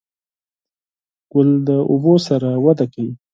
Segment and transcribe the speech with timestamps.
[1.31, 3.13] ګل د اوبو سره وده کوي.